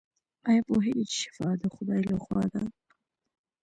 [0.47, 2.61] ایا پوهیږئ چې شفا د خدای لخوا ده؟